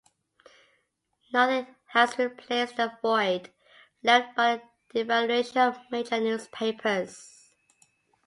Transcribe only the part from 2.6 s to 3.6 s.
the void